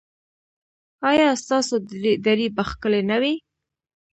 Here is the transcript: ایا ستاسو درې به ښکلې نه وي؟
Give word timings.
ایا 1.09 1.29
ستاسو 1.43 1.75
درې 2.25 2.47
به 2.55 2.63
ښکلې 2.69 3.01
نه 3.09 3.17
وي؟ 3.21 3.33